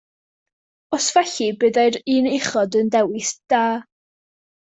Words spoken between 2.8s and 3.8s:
yn dewis da.